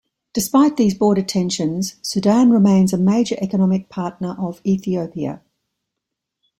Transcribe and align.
Despite 0.33 0.77
these 0.77 0.95
border 0.95 1.21
tensions, 1.21 1.97
Sudan 2.01 2.49
remains 2.49 2.91
a 2.91 2.97
major 2.97 3.35
economic 3.39 3.87
partner 3.87 4.35
of 4.39 4.59
Ethiopia. 4.65 5.43